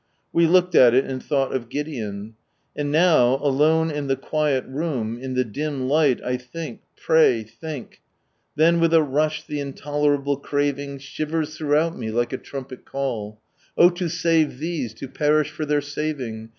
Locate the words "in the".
3.91-4.15, 5.21-5.43